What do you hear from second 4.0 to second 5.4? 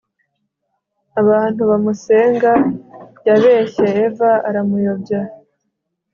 eva aramuyobya